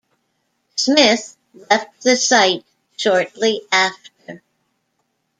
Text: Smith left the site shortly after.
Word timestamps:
Smith 0.75 1.37
left 1.69 2.01
the 2.01 2.15
site 2.15 2.65
shortly 2.97 3.61
after. 3.71 4.41